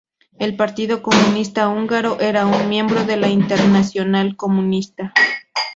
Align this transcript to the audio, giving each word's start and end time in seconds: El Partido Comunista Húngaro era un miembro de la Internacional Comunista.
El 0.39 0.55
Partido 0.55 1.03
Comunista 1.03 1.69
Húngaro 1.69 2.19
era 2.19 2.47
un 2.47 2.67
miembro 2.67 3.03
de 3.05 3.17
la 3.17 3.29
Internacional 3.29 4.35
Comunista. 4.35 5.13